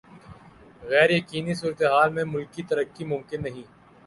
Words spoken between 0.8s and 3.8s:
غیر یقینی صورتحال میں ملکی ترقی ممکن نہیں